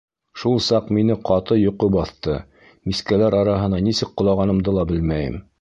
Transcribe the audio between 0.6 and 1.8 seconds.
саҡ мине ҡаты